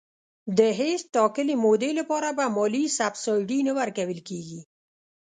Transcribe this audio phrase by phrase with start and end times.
[0.57, 4.61] د هیڅ ټاکلي مودې لپاره به مالي سبسایډي نه ورکول کېږي.